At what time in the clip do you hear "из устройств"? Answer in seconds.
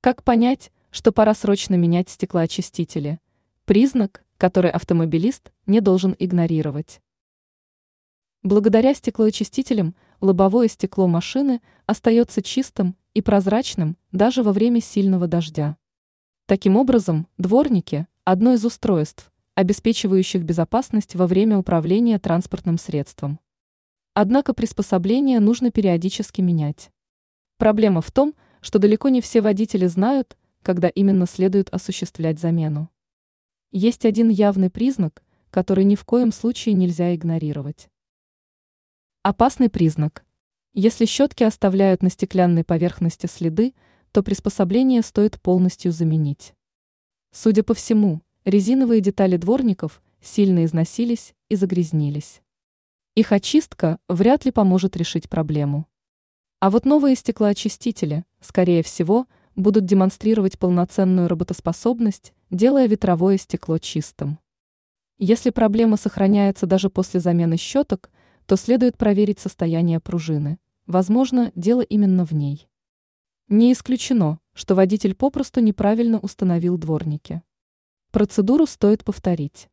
18.52-19.32